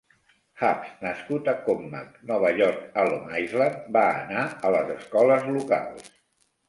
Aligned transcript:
Hubbs, 0.59 0.87
nascut 1.07 1.49
a 1.51 1.53
Commack, 1.67 2.17
Nova 2.31 2.51
York 2.61 2.97
a 3.01 3.05
Long 3.11 3.29
Island, 3.43 3.79
va 3.99 4.07
anar 4.25 4.47
a 4.67 4.73
les 4.77 4.91
escoles 4.99 5.47
locals. 5.59 6.11